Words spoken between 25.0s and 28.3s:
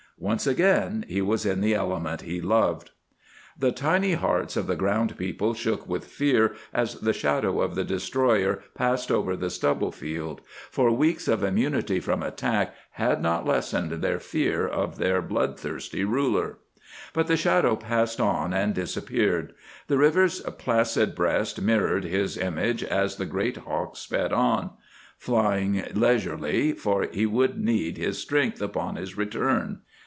flying leisurely, for he would need his